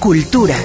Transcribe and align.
Cultura. 0.00 0.56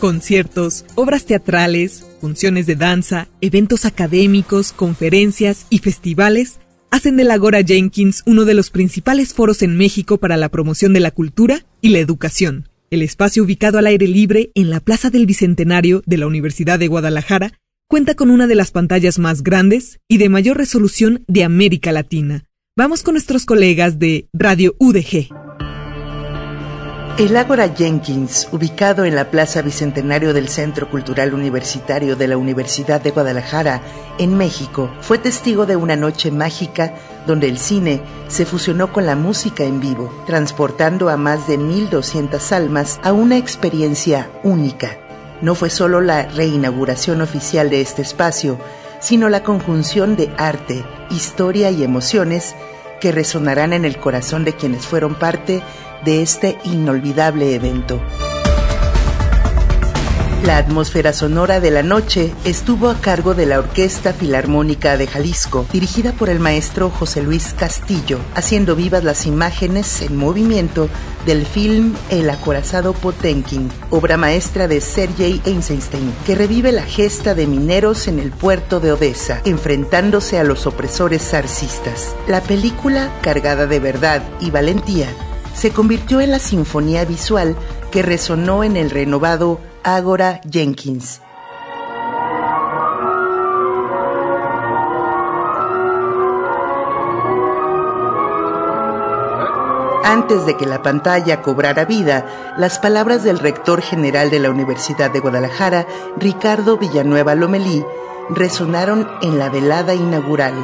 Conciertos, 0.00 0.84
obras 0.96 1.24
teatrales, 1.24 2.04
funciones 2.20 2.66
de 2.66 2.74
danza, 2.74 3.28
eventos 3.40 3.84
académicos, 3.84 4.72
conferencias 4.72 5.66
y 5.70 5.78
festivales 5.78 6.58
hacen 6.90 7.16
del 7.16 7.30
Agora 7.30 7.62
Jenkins 7.62 8.24
uno 8.26 8.44
de 8.44 8.54
los 8.54 8.70
principales 8.70 9.34
foros 9.34 9.62
en 9.62 9.76
México 9.76 10.18
para 10.18 10.36
la 10.36 10.48
promoción 10.48 10.92
de 10.92 10.98
la 10.98 11.12
cultura 11.12 11.64
y 11.80 11.90
la 11.90 12.00
educación. 12.00 12.68
El 12.90 13.02
espacio 13.02 13.44
ubicado 13.44 13.78
al 13.78 13.86
aire 13.86 14.08
libre 14.08 14.50
en 14.56 14.68
la 14.68 14.80
Plaza 14.80 15.10
del 15.10 15.26
Bicentenario 15.26 16.02
de 16.06 16.16
la 16.16 16.26
Universidad 16.26 16.80
de 16.80 16.88
Guadalajara 16.88 17.52
cuenta 17.86 18.16
con 18.16 18.32
una 18.32 18.48
de 18.48 18.56
las 18.56 18.72
pantallas 18.72 19.20
más 19.20 19.44
grandes 19.44 20.00
y 20.08 20.18
de 20.18 20.28
mayor 20.28 20.56
resolución 20.56 21.22
de 21.28 21.44
América 21.44 21.92
Latina. 21.92 22.46
Vamos 22.76 23.04
con 23.04 23.14
nuestros 23.14 23.46
colegas 23.46 24.00
de 24.00 24.28
Radio 24.32 24.74
UDG. 24.80 25.47
El 27.18 27.36
Ágora 27.36 27.74
Jenkins, 27.74 28.46
ubicado 28.52 29.04
en 29.04 29.16
la 29.16 29.28
Plaza 29.28 29.60
Bicentenario 29.60 30.32
del 30.32 30.48
Centro 30.48 30.88
Cultural 30.88 31.34
Universitario 31.34 32.14
de 32.14 32.28
la 32.28 32.36
Universidad 32.36 33.00
de 33.00 33.10
Guadalajara, 33.10 33.82
en 34.18 34.36
México, 34.36 34.88
fue 35.00 35.18
testigo 35.18 35.66
de 35.66 35.74
una 35.74 35.96
noche 35.96 36.30
mágica 36.30 36.94
donde 37.26 37.48
el 37.48 37.58
cine 37.58 38.02
se 38.28 38.46
fusionó 38.46 38.92
con 38.92 39.04
la 39.04 39.16
música 39.16 39.64
en 39.64 39.80
vivo, 39.80 40.14
transportando 40.28 41.08
a 41.08 41.16
más 41.16 41.48
de 41.48 41.58
1.200 41.58 42.52
almas 42.52 43.00
a 43.02 43.12
una 43.12 43.36
experiencia 43.36 44.30
única. 44.44 44.96
No 45.42 45.56
fue 45.56 45.70
solo 45.70 46.00
la 46.00 46.28
reinauguración 46.28 47.20
oficial 47.20 47.68
de 47.68 47.80
este 47.80 48.02
espacio, 48.02 48.60
sino 49.00 49.28
la 49.28 49.42
conjunción 49.42 50.14
de 50.14 50.30
arte, 50.38 50.84
historia 51.10 51.72
y 51.72 51.82
emociones 51.82 52.54
que 53.00 53.12
resonarán 53.12 53.72
en 53.72 53.84
el 53.84 53.96
corazón 53.96 54.44
de 54.44 54.54
quienes 54.54 54.86
fueron 54.86 55.14
parte 55.14 55.54
de 55.54 55.87
este 56.06 56.58
inolvidable 56.64 57.54
evento. 57.54 58.00
La 60.44 60.56
atmósfera 60.56 61.12
sonora 61.12 61.58
de 61.58 61.72
la 61.72 61.82
noche 61.82 62.32
estuvo 62.44 62.88
a 62.88 63.00
cargo 63.00 63.34
de 63.34 63.44
la 63.44 63.58
Orquesta 63.58 64.12
Filarmónica 64.12 64.96
de 64.96 65.08
Jalisco, 65.08 65.66
dirigida 65.72 66.12
por 66.12 66.30
el 66.30 66.38
maestro 66.38 66.90
José 66.90 67.22
Luis 67.22 67.54
Castillo, 67.58 68.18
haciendo 68.34 68.76
vivas 68.76 69.02
las 69.02 69.26
imágenes 69.26 70.00
en 70.00 70.16
movimiento 70.16 70.88
del 71.26 71.44
film 71.44 71.94
El 72.08 72.30
acorazado 72.30 72.92
Potenkin, 72.92 73.68
obra 73.90 74.16
maestra 74.16 74.68
de 74.68 74.80
Sergei 74.80 75.42
Eisenstein, 75.44 76.14
que 76.24 76.36
revive 76.36 76.70
la 76.70 76.84
gesta 76.84 77.34
de 77.34 77.48
mineros 77.48 78.06
en 78.06 78.20
el 78.20 78.30
puerto 78.30 78.78
de 78.78 78.92
Odessa, 78.92 79.42
enfrentándose 79.44 80.38
a 80.38 80.44
los 80.44 80.66
opresores 80.66 81.30
zarcistas. 81.30 82.14
La 82.28 82.40
película, 82.40 83.10
cargada 83.22 83.66
de 83.66 83.80
verdad 83.80 84.22
y 84.40 84.50
valentía, 84.50 85.08
se 85.58 85.72
convirtió 85.72 86.20
en 86.20 86.30
la 86.30 86.38
sinfonía 86.38 87.04
visual 87.04 87.56
que 87.90 88.02
resonó 88.02 88.62
en 88.62 88.76
el 88.76 88.90
renovado 88.90 89.58
Agora 89.82 90.40
Jenkins. 90.48 91.20
Antes 100.04 100.46
de 100.46 100.56
que 100.56 100.64
la 100.64 100.80
pantalla 100.82 101.42
cobrara 101.42 101.84
vida, 101.84 102.54
las 102.56 102.78
palabras 102.78 103.24
del 103.24 103.40
rector 103.40 103.82
general 103.82 104.30
de 104.30 104.38
la 104.38 104.50
Universidad 104.50 105.10
de 105.10 105.18
Guadalajara, 105.18 105.86
Ricardo 106.16 106.78
Villanueva 106.78 107.34
Lomelí, 107.34 107.84
resonaron 108.30 109.08
en 109.22 109.38
la 109.38 109.50
velada 109.50 109.94
inaugural, 109.94 110.54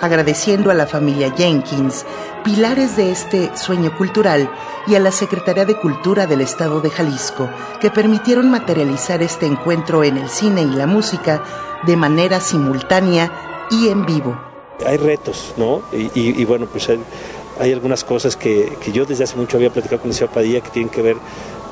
agradeciendo 0.00 0.70
a 0.70 0.74
la 0.74 0.86
familia 0.86 1.32
Jenkins, 1.36 2.04
pilares 2.44 2.96
de 2.96 3.10
este 3.10 3.56
sueño 3.56 3.96
cultural, 3.96 4.50
y 4.86 4.94
a 4.94 5.00
la 5.00 5.12
Secretaría 5.12 5.66
de 5.66 5.76
Cultura 5.78 6.26
del 6.26 6.40
Estado 6.40 6.80
de 6.80 6.90
Jalisco, 6.90 7.48
que 7.80 7.90
permitieron 7.90 8.50
materializar 8.50 9.22
este 9.22 9.46
encuentro 9.46 10.02
en 10.02 10.16
el 10.16 10.28
cine 10.30 10.62
y 10.62 10.70
la 10.70 10.86
música 10.86 11.42
de 11.86 11.96
manera 11.96 12.40
simultánea 12.40 13.66
y 13.70 13.88
en 13.88 14.06
vivo. 14.06 14.38
Hay 14.86 14.96
retos, 14.96 15.54
¿no? 15.56 15.82
Y, 15.92 16.44
bueno, 16.44 16.66
pues 16.66 16.88
hay, 16.88 17.72
algunas 17.72 18.04
cosas 18.04 18.36
que, 18.36 18.78
yo 18.92 19.04
desde 19.04 19.24
hace 19.24 19.36
mucho 19.36 19.56
había 19.56 19.70
platicado 19.70 20.00
con 20.00 20.10
el 20.10 20.14
señor 20.14 20.30
Padilla 20.30 20.60
que 20.60 20.70
tienen 20.70 20.88
que 20.88 21.02
ver 21.02 21.16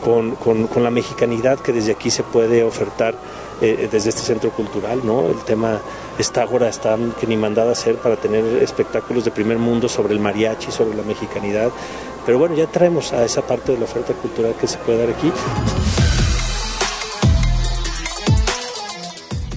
con, 0.04 0.36
con 0.36 0.82
la 0.82 0.90
mexicanidad 0.90 1.58
que 1.58 1.72
desde 1.72 1.92
aquí 1.92 2.10
se 2.10 2.22
puede 2.22 2.64
ofertar 2.64 3.14
eh, 3.60 3.88
desde 3.90 4.10
este 4.10 4.22
centro 4.22 4.50
cultural, 4.50 5.00
¿no? 5.04 5.26
El 5.26 5.42
tema 5.44 5.80
está 6.18 6.42
ahora 6.42 6.68
está 6.68 6.96
que 7.18 7.26
ni 7.26 7.36
mandada 7.36 7.70
a 7.70 7.72
hacer 7.72 7.96
para 7.96 8.16
tener 8.16 8.44
espectáculos 8.62 9.24
de 9.24 9.30
primer 9.30 9.58
mundo 9.58 9.88
sobre 9.88 10.14
el 10.14 10.20
mariachi, 10.20 10.70
sobre 10.70 10.96
la 10.96 11.02
mexicanidad. 11.02 11.70
Pero 12.24 12.38
bueno, 12.38 12.54
ya 12.54 12.66
traemos 12.66 13.12
a 13.12 13.24
esa 13.24 13.46
parte 13.46 13.72
de 13.72 13.78
la 13.78 13.84
oferta 13.84 14.12
cultural 14.14 14.54
que 14.60 14.66
se 14.66 14.78
puede 14.78 14.98
dar 14.98 15.10
aquí. 15.10 15.32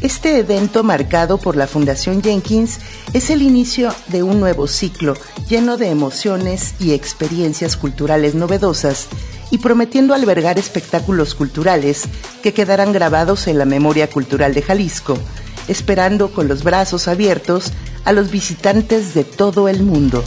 Este 0.01 0.39
evento 0.39 0.81
marcado 0.81 1.37
por 1.37 1.57
la 1.57 1.67
Fundación 1.67 2.23
Jenkins 2.23 2.79
es 3.11 3.29
el 3.29 3.41
inicio 3.41 3.93
de 4.07 4.23
un 4.23 4.39
nuevo 4.39 4.65
ciclo 4.65 5.15
lleno 5.49 5.75
de 5.75 5.89
emociones 5.89 6.75
y 6.79 6.93
experiencias 6.93 7.75
culturales 7.75 8.33
novedosas 8.33 9.09
y 9.51 9.59
prometiendo 9.59 10.13
albergar 10.13 10.59
espectáculos 10.59 11.35
culturales 11.35 12.03
que 12.43 12.53
quedarán 12.53 12.91
grabados 12.93 13.47
en 13.47 13.57
la 13.57 13.65
memoria 13.65 14.09
cultural 14.09 14.53
de 14.53 14.61
Jalisco, 14.61 15.17
esperando 15.67 16.31
con 16.31 16.47
los 16.47 16.63
brazos 16.63 17.07
abiertos 17.07 17.71
a 18.05 18.11
los 18.11 18.29
visitantes 18.31 19.13
de 19.13 19.23
todo 19.23 19.69
el 19.69 19.83
mundo. 19.83 20.23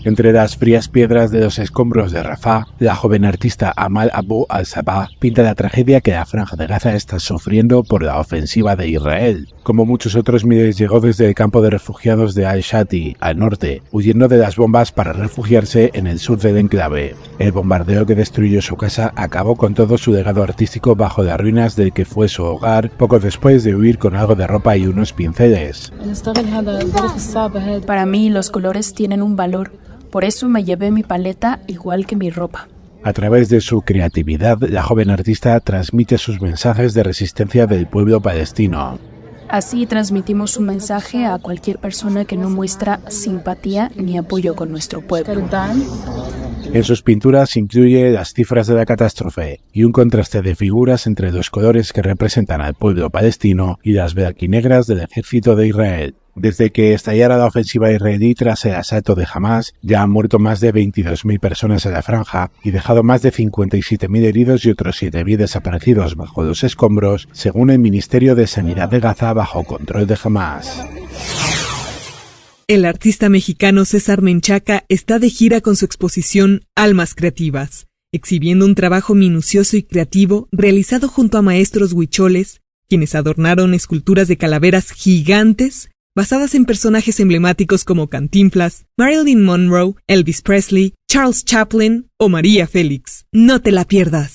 Entre 0.05 0.35
las 0.35 0.59
frías 0.59 0.89
piedras 0.89 1.31
de 1.31 1.41
los 1.41 1.59
escombros 1.59 2.13
de 2.13 2.23
Rafah, 2.23 2.67
la 2.79 2.95
joven 2.95 3.25
artista 3.25 3.73
Amal 3.75 4.11
Abu 4.13 4.45
al-Sabah 4.51 5.09
pinta 5.19 5.43
la 5.43 5.55
tragedia 5.55 6.03
que 6.03 6.11
la 6.11 6.27
franja 6.27 6.57
de 6.57 6.67
Gaza 6.67 6.95
está 6.95 7.19
sufriendo 7.19 7.83
por 7.83 8.03
la 8.03 8.21
ofensiva 8.21 8.77
de 8.77 8.87
Israel. 8.87 9.49
Como 9.63 9.87
muchos 9.87 10.15
otros 10.15 10.45
miles 10.45 10.77
llegó 10.77 11.01
desde 11.01 11.27
el 11.27 11.35
campo 11.35 11.63
de 11.63 11.71
refugiados 11.71 12.35
de 12.35 12.45
Al-Shati, 12.45 13.17
al 13.19 13.39
norte, 13.39 13.81
huyendo 13.93 14.29
de 14.29 14.37
las 14.37 14.57
bombas 14.57 14.93
para 14.93 15.15
refugiarse 15.15 15.91
en 15.95 16.07
el 16.07 16.19
sur 16.19 16.39
del 16.39 16.59
enclave. 16.59 17.17
El 17.39 17.53
bombardeo 17.53 18.05
que 18.05 18.15
destruyó 18.15 18.61
su 18.61 18.77
casa 18.77 19.11
acabó 19.17 19.57
con 19.57 19.73
todo 19.73 19.97
su 19.97 20.13
legado 20.13 20.43
artístico 20.43 20.95
bajo 20.95 21.23
las 21.23 21.41
ruinas 21.41 21.77
del 21.77 21.95
que 21.95 22.05
fue 22.05 22.29
su 22.29 22.45
hogar, 22.45 22.91
poco 22.91 23.21
después 23.21 23.65
de 23.65 23.75
huir 23.75 23.97
con 23.97 24.17
algo 24.17 24.35
de 24.35 24.47
ropa 24.47 24.77
y 24.77 24.87
unos 24.87 25.15
pinceles. 25.15 25.95
Para 27.87 28.05
mí 28.05 28.29
los 28.29 28.51
colores 28.51 28.93
tienen 28.93 29.23
un 29.23 29.35
valor 29.35 29.73
por 30.15 30.25
eso 30.25 30.49
me 30.49 30.63
llevé 30.63 30.93
mi 30.93 31.03
paleta 31.03 31.59
igual 31.67 32.07
que 32.07 32.15
mi 32.15 32.31
ropa. 32.31 32.69
A 33.03 33.13
través 33.13 33.49
de 33.49 33.61
su 33.61 33.81
creatividad, 33.81 34.59
la 34.61 34.85
joven 34.85 35.11
artista 35.11 35.59
transmite 35.59 36.19
sus 36.19 36.41
mensajes 36.41 36.95
de 36.95 37.03
resistencia 37.03 37.67
del 37.67 37.89
pueblo 37.89 38.21
palestino. 38.21 39.01
Así 39.49 39.87
transmitimos 39.87 40.57
un 40.57 40.67
mensaje 40.67 41.27
a 41.27 41.39
cualquier 41.39 41.81
persona 41.81 42.27
que 42.27 42.37
no 42.37 42.49
muestra 42.49 43.01
simpatía 43.09 43.91
ni 43.97 44.17
apoyo 44.17 44.55
con 44.55 44.71
nuestro 44.71 45.01
pueblo. 45.01 45.49
En 46.73 46.85
sus 46.85 47.03
pinturas 47.03 47.57
incluye 47.57 48.13
las 48.13 48.35
cifras 48.35 48.69
de 48.69 48.77
la 48.77 48.87
catástrofe 48.87 49.63
y 49.73 49.83
un 49.83 49.91
contraste 49.91 50.43
de 50.43 50.55
figuras 50.55 51.09
entre 51.09 51.33
los 51.33 51.51
colores 51.51 51.93
que 51.93 52.03
representan 52.03 52.61
al 52.61 52.75
pueblo 52.75 53.11
palestino 53.11 53.81
y 53.83 53.95
las 53.95 54.15
negras 54.15 54.87
del 54.87 55.01
ejército 55.01 55.57
de 55.57 55.67
Israel. 55.67 56.15
Desde 56.37 56.73
que 56.73 56.95
estallara 56.95 57.37
la 57.37 57.47
ofensiva 57.47 57.93
israelí 57.93 58.35
tras 58.35 58.65
el 58.65 58.75
asalto 58.75 59.15
de 59.15 59.27
Hamas, 59.33 59.73
ya 59.83 60.03
han 60.03 60.11
muerto 60.11 60.41
más 60.41 60.61
de 60.61 60.75
22.000 60.75 61.39
personas 61.39 61.87
en 61.87 61.93
la 61.93 62.03
franja 62.03 62.51
y 62.65 62.73
dejado 62.73 63.05
más 63.05 63.23
de 63.23 63.33
57.000 63.33 64.25
heridos 64.25 64.65
y 64.65 64.71
otros 64.71 65.01
7.000 65.01 65.37
desaparecidos 65.37 66.17
bajo 66.17 66.43
los 66.43 66.65
escombros, 66.65 67.29
según 67.31 67.71
el 67.71 67.79
Ministerio 67.79 68.35
de 68.35 68.49
Sanidad 68.49 68.89
de 68.89 68.99
Gaza 68.99 69.33
bajo 69.33 69.63
control 69.63 70.09
de 70.09 70.19
Hamas. 70.23 70.85
El 72.67 72.85
artista 72.85 73.29
mexicano 73.29 73.85
César 73.85 74.23
Menchaca 74.23 74.85
está 74.89 75.19
de 75.19 75.31
gira 75.31 75.61
con 75.61 75.77
su 75.77 75.85
exposición 75.85 76.65
Almas 76.75 77.15
Creativas, 77.15 77.87
exhibiendo 78.11 78.65
un 78.65 78.75
trabajo 78.75 79.15
minucioso 79.15 79.77
y 79.77 79.85
creativo 79.85 80.49
realizado 80.51 81.09
junto 81.09 81.39
a 81.39 81.43
maestros 81.43 81.93
huicholes, 81.93 82.63
quienes 82.89 83.15
adornaron 83.15 83.75
esculturas 83.75 84.29
de 84.29 84.37
calaveras 84.37 84.91
gigantes 84.91 85.91
basadas 86.15 86.55
en 86.55 86.65
personajes 86.65 87.19
emblemáticos 87.19 87.85
como 87.85 88.09
Cantinflas, 88.09 88.87
Marilyn 88.97 89.43
Monroe, 89.43 89.95
Elvis 90.07 90.43
Presley, 90.43 90.95
Charles 91.09 91.45
Chaplin 91.45 92.09
o 92.19 92.29
María 92.29 92.67
Félix. 92.67 93.27
No 93.33 93.61
te 93.61 93.73
la 93.73 93.85
pierdas. 93.85 94.35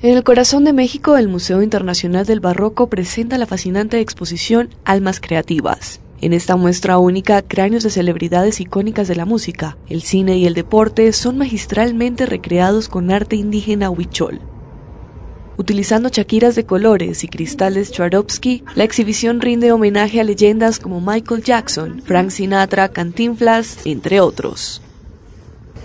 En 0.00 0.16
el 0.16 0.22
corazón 0.22 0.64
de 0.64 0.74
México, 0.74 1.16
el 1.16 1.28
Museo 1.28 1.62
Internacional 1.62 2.26
del 2.26 2.40
Barroco 2.40 2.88
presenta 2.88 3.38
la 3.38 3.46
fascinante 3.46 4.00
exposición 4.00 4.68
Almas 4.84 5.18
Creativas. 5.18 6.00
En 6.20 6.32
esta 6.32 6.56
muestra 6.56 6.98
única, 6.98 7.42
cráneos 7.42 7.82
de 7.82 7.90
celebridades 7.90 8.60
icónicas 8.60 9.08
de 9.08 9.16
la 9.16 9.24
música, 9.24 9.76
el 9.88 10.02
cine 10.02 10.36
y 10.36 10.46
el 10.46 10.54
deporte 10.54 11.10
son 11.12 11.38
magistralmente 11.38 12.26
recreados 12.26 12.88
con 12.88 13.10
arte 13.10 13.36
indígena 13.36 13.90
huichol. 13.90 14.40
Utilizando 15.56 16.08
chaquiras 16.08 16.54
de 16.54 16.66
colores 16.66 17.22
y 17.22 17.28
cristales 17.28 17.88
Swarovski, 17.88 18.64
la 18.74 18.84
exhibición 18.84 19.40
rinde 19.40 19.72
homenaje 19.72 20.20
a 20.20 20.24
leyendas 20.24 20.80
como 20.80 21.00
Michael 21.00 21.44
Jackson, 21.44 22.02
Frank 22.04 22.30
Sinatra, 22.30 22.88
Cantinflas, 22.88 23.78
entre 23.84 24.20
otros 24.20 24.80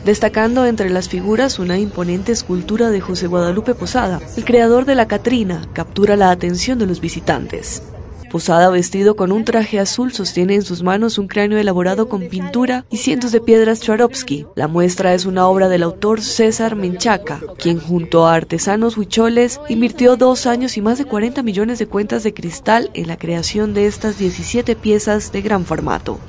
destacando 0.06 0.66
entre 0.66 0.90
las 0.90 1.10
figuras 1.10 1.60
una 1.60 1.78
imponente 1.78 2.32
escultura 2.32 2.90
de 2.90 3.02
José 3.02 3.28
Guadalupe 3.28 3.76
Posada, 3.76 4.20
el 4.38 4.46
creador 4.46 4.86
de 4.86 4.96
la 4.96 5.08
Catrina, 5.08 5.68
captura 5.74 6.16
la 6.16 6.32
atención 6.32 6.80
de 6.80 6.86
los 6.86 7.02
visitantes. 7.02 7.84
Posada, 8.30 8.70
vestido 8.70 9.16
con 9.16 9.32
un 9.32 9.44
traje 9.44 9.80
azul, 9.80 10.14
sostiene 10.14 10.56
en 10.56 10.62
sus 10.62 10.84
manos 10.84 11.18
un 11.18 11.28
cráneo 11.28 11.58
elaborado 11.58 12.08
con 12.08 12.30
pintura 12.30 12.86
y 12.92 12.98
cientos 12.98 13.32
de 13.32 13.42
piedras 13.42 13.80
Swarovski. 13.80 14.46
La 14.56 14.68
muestra 14.68 15.14
es 15.14 15.26
una 15.26 15.48
obra 15.48 15.68
del 15.68 15.84
autor 15.84 16.22
César 16.22 16.76
Menchaca, 16.76 17.42
quien 17.58 17.80
junto 17.80 18.28
a 18.28 18.36
artesanos 18.36 18.98
huicholes 18.98 19.60
invirtió 19.68 20.16
dos 20.16 20.46
años 20.46 20.78
y 20.78 20.82
más 20.82 21.00
de 21.00 21.06
40 21.06 21.42
millones 21.42 21.80
de 21.80 21.88
cuentas 21.88 22.24
de 22.24 22.34
cristal 22.34 22.92
en 22.94 23.08
la 23.08 23.18
creación 23.18 23.74
de 23.74 23.88
estas 23.88 24.20
17 24.20 24.76
piezas 24.76 25.32
de 25.32 25.42
gran 25.42 25.66
formato. 25.66 26.20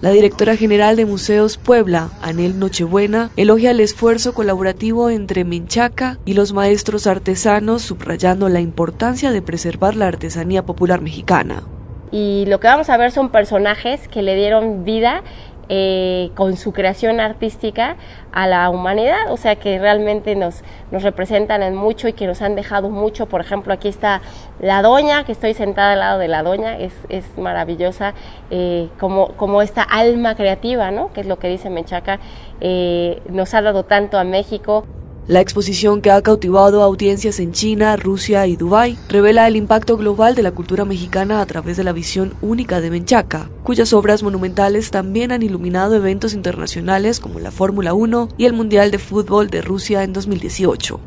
La 0.00 0.12
directora 0.12 0.56
general 0.56 0.96
de 0.96 1.04
Museos 1.04 1.58
Puebla, 1.58 2.08
Anel 2.22 2.58
Nochebuena, 2.58 3.30
elogia 3.36 3.70
el 3.72 3.80
esfuerzo 3.80 4.32
colaborativo 4.32 5.10
entre 5.10 5.44
Menchaca 5.44 6.16
y 6.24 6.32
los 6.32 6.54
maestros 6.54 7.06
artesanos, 7.06 7.82
subrayando 7.82 8.48
la 8.48 8.60
importancia 8.60 9.30
de 9.30 9.42
preservar 9.42 9.96
la 9.96 10.06
artesanía 10.06 10.64
popular 10.64 11.02
mexicana. 11.02 11.64
Y 12.12 12.46
lo 12.46 12.60
que 12.60 12.66
vamos 12.66 12.88
a 12.88 12.96
ver 12.96 13.12
son 13.12 13.28
personajes 13.28 14.08
que 14.08 14.22
le 14.22 14.36
dieron 14.36 14.84
vida 14.84 15.22
eh, 15.72 16.32
con 16.34 16.56
su 16.56 16.72
creación 16.72 17.20
artística 17.20 17.94
a 18.32 18.48
la 18.48 18.68
humanidad, 18.70 19.30
o 19.30 19.36
sea 19.36 19.54
que 19.54 19.78
realmente 19.78 20.34
nos, 20.34 20.64
nos 20.90 21.04
representan 21.04 21.62
en 21.62 21.76
mucho 21.76 22.08
y 22.08 22.12
que 22.12 22.26
nos 22.26 22.42
han 22.42 22.56
dejado 22.56 22.90
mucho. 22.90 23.26
Por 23.26 23.40
ejemplo, 23.40 23.72
aquí 23.72 23.86
está 23.86 24.20
la 24.58 24.82
doña, 24.82 25.22
que 25.22 25.30
estoy 25.30 25.54
sentada 25.54 25.92
al 25.92 26.00
lado 26.00 26.18
de 26.18 26.26
la 26.26 26.42
doña, 26.42 26.76
es, 26.76 26.92
es 27.08 27.38
maravillosa, 27.38 28.14
eh, 28.50 28.88
como, 28.98 29.28
como 29.36 29.62
esta 29.62 29.82
alma 29.82 30.34
creativa, 30.34 30.90
¿no? 30.90 31.12
que 31.12 31.20
es 31.20 31.28
lo 31.28 31.38
que 31.38 31.46
dice 31.46 31.70
Menchaca, 31.70 32.18
eh, 32.60 33.22
nos 33.28 33.54
ha 33.54 33.62
dado 33.62 33.84
tanto 33.84 34.18
a 34.18 34.24
México. 34.24 34.86
La 35.26 35.40
exposición 35.40 36.00
que 36.00 36.10
ha 36.10 36.22
cautivado 36.22 36.82
audiencias 36.82 37.38
en 37.38 37.52
China, 37.52 37.96
Rusia 37.96 38.46
y 38.46 38.56
Dubái 38.56 38.98
revela 39.08 39.46
el 39.46 39.54
impacto 39.54 39.96
global 39.96 40.34
de 40.34 40.42
la 40.42 40.50
cultura 40.50 40.84
mexicana 40.84 41.40
a 41.40 41.46
través 41.46 41.76
de 41.76 41.84
la 41.84 41.92
visión 41.92 42.34
única 42.40 42.80
de 42.80 42.90
Menchaca, 42.90 43.48
cuyas 43.62 43.92
obras 43.92 44.22
monumentales 44.22 44.90
también 44.90 45.30
han 45.30 45.42
iluminado 45.42 45.94
eventos 45.94 46.34
internacionales 46.34 47.20
como 47.20 47.38
la 47.38 47.50
Fórmula 47.52 47.94
1 47.94 48.30
y 48.38 48.46
el 48.46 48.54
Mundial 48.54 48.90
de 48.90 48.98
Fútbol 48.98 49.50
de 49.50 49.62
Rusia 49.62 50.02
en 50.02 50.12
2018. 50.12 51.00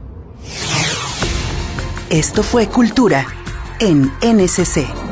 Esto 2.10 2.44
fue 2.44 2.68
Cultura 2.68 3.26
en 3.80 4.12
NSC. 4.22 5.03